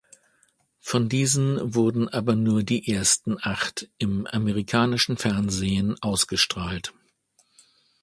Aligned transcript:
Von 0.79 1.09
diesen 1.09 1.75
wurden 1.75 2.07
aber 2.09 2.35
nur 2.35 2.63
die 2.63 2.91
ersten 2.91 3.37
acht 3.39 3.87
im 3.99 4.25
amerikanischen 4.25 5.15
Fernsehen 5.15 5.95
ausgestrahlt. 6.01 6.91